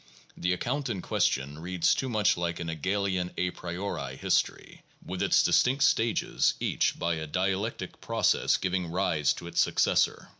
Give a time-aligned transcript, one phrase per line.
[0.35, 5.43] The account in question reads too much like an Hegelian a priori history, with its
[5.43, 10.29] distinct stages each by a dialectic process giving rise to its successor.